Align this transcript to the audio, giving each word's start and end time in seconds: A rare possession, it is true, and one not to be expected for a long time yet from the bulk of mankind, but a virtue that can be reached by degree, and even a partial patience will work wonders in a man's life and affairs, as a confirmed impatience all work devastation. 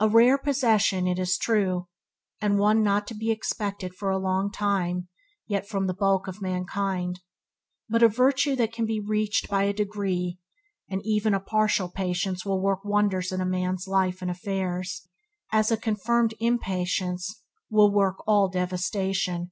A 0.00 0.08
rare 0.08 0.38
possession, 0.38 1.08
it 1.08 1.18
is 1.18 1.36
true, 1.36 1.88
and 2.40 2.60
one 2.60 2.80
not 2.84 3.08
to 3.08 3.14
be 3.16 3.32
expected 3.32 3.92
for 3.92 4.08
a 4.08 4.16
long 4.16 4.52
time 4.52 5.08
yet 5.48 5.66
from 5.66 5.88
the 5.88 5.94
bulk 5.94 6.28
of 6.28 6.40
mankind, 6.40 7.18
but 7.88 8.00
a 8.00 8.06
virtue 8.08 8.54
that 8.54 8.72
can 8.72 8.86
be 8.86 9.00
reached 9.00 9.48
by 9.50 9.72
degree, 9.72 10.38
and 10.88 11.02
even 11.04 11.34
a 11.34 11.40
partial 11.40 11.88
patience 11.90 12.46
will 12.46 12.60
work 12.62 12.84
wonders 12.84 13.32
in 13.32 13.40
a 13.40 13.44
man's 13.44 13.88
life 13.88 14.22
and 14.22 14.30
affairs, 14.30 15.08
as 15.50 15.72
a 15.72 15.76
confirmed 15.76 16.34
impatience 16.38 17.42
all 17.68 17.90
work 17.90 18.20
devastation. 18.52 19.50